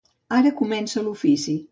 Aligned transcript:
Ara 0.37 0.51
comença 0.61 1.03
l'ofici. 1.09 1.55